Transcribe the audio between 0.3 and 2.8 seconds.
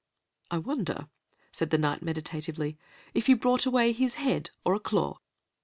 "I wonder," said the Knight meditatively,